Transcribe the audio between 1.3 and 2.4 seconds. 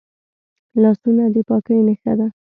د پاکۍ نښه ده